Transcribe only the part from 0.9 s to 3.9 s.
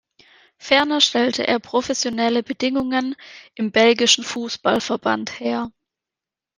stellte er professionelle Bedingungen im